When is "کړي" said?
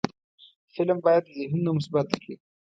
2.21-2.35